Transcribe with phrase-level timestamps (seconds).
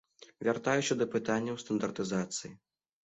[0.47, 2.53] Вяртаюся да пытанняў стандартызацыі.